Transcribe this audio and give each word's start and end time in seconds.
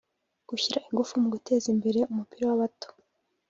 Gushyira 0.49 0.79
ingufu 0.87 1.13
mu 1.21 1.27
guteza 1.35 1.65
imbere 1.73 1.99
umupira 2.11 2.43
w’abato 2.49 2.87